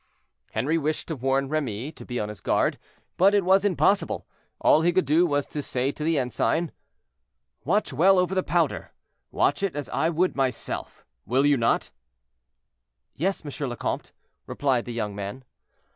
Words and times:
Henri 0.53 0.79
wished 0.79 1.07
to 1.07 1.15
warn 1.15 1.47
Remy 1.47 1.91
to 1.91 2.03
be 2.03 2.19
on 2.19 2.27
his 2.27 2.41
guard, 2.41 2.79
but 3.17 3.35
it 3.35 3.45
was 3.45 3.63
impossible; 3.63 4.25
all 4.59 4.81
he 4.81 4.91
could 4.91 5.05
do 5.05 5.27
was 5.27 5.45
to 5.45 5.61
say 5.61 5.91
to 5.91 6.03
the 6.03 6.17
ensign: 6.17 6.71
"Watch 7.65 7.93
well 7.93 8.17
over 8.17 8.33
the 8.33 8.41
powder; 8.41 8.93
watch 9.29 9.61
it 9.61 9.75
as 9.75 9.89
I 9.89 10.09
would 10.09 10.35
myself, 10.35 11.05
will 11.27 11.45
you 11.45 11.55
not?" 11.55 11.91
"Yes, 13.13 13.45
M. 13.45 13.69
le 13.69 13.77
Comte," 13.77 14.11
replied 14.47 14.85
the 14.85 14.93
young 14.93 15.13
man. 15.15 15.43